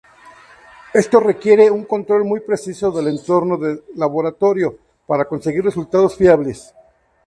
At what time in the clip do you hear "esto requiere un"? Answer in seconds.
0.95-1.85